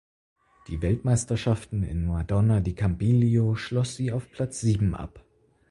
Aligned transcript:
Die 0.67 0.81
Weltmeisterschaften 0.81 1.83
in 1.83 2.07
Madonna 2.07 2.59
di 2.59 2.73
Campiglio 2.73 3.53
schloss 3.53 3.97
sie 3.97 4.11
auf 4.11 4.31
Platz 4.31 4.59
sieben 4.59 4.95
ab. 4.95 5.23